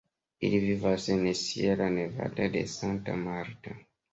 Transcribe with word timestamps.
Ili 0.47 0.61
vivas 0.63 1.05
en 1.17 1.27
Sierra 1.41 1.91
Nevada 1.99 2.49
de 2.57 2.67
Santa 2.79 3.15
Marta. 3.29 3.79